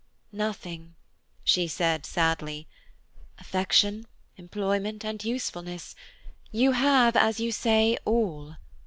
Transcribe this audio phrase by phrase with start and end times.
[0.33, 0.95] "Nothing,"
[1.43, 2.67] she said sadly.
[3.37, 8.55] "Affection, employment, and usefulness–you have, as you say, all.